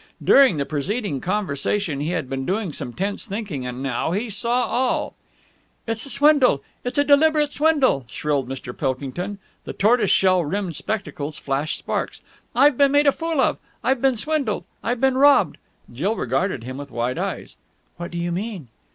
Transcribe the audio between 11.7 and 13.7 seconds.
sparks. "I've been made a fool of!